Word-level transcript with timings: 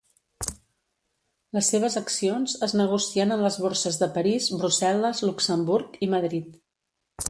Les 1.57 1.69
seves 1.73 1.99
accions 2.01 2.57
es 2.69 2.75
negocien 2.81 3.37
en 3.37 3.45
les 3.49 3.61
Borses 3.67 4.03
de 4.03 4.11
París, 4.19 4.51
Brussel·les, 4.61 5.27
Luxemburg 5.31 6.07
i 6.09 6.15
Madrid. 6.19 6.63